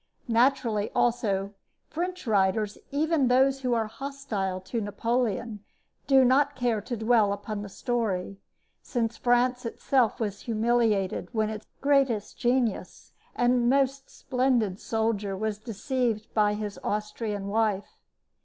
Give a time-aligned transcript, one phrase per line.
[0.27, 1.53] Naturally, also,
[1.91, 5.63] French writers, even those who are hostile to Napoleon,
[6.07, 8.39] do not care to dwell upon the story;
[8.81, 16.33] since France itself was humiliated when its greatest genius and most splendid soldier was deceived
[16.33, 17.99] by his Austrian wife.